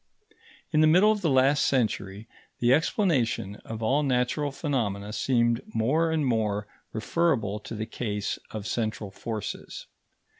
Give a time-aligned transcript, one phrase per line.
[0.71, 6.09] In the middle of the last century, the explanation of all natural phenomena seemed more
[6.09, 9.85] and more referable to the case of central forces.